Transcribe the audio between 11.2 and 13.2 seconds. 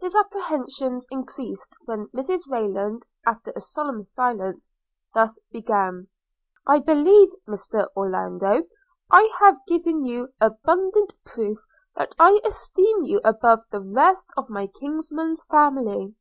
proof that I esteem you